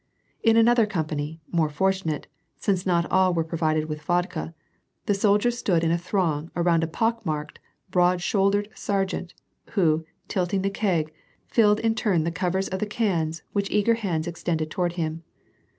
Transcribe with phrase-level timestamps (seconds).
[0.41, 2.25] In another company, more fortunate,
[2.57, 4.55] since not all were pro vided with vodka,
[5.05, 7.59] the soldiers stood in a throng around a i)ock marked
[7.91, 9.35] broad shouldered sergeant,
[9.73, 11.13] who, tilting the keg,
[11.45, 15.21] filled in turn the covers of the cans which eager hands extended toward him.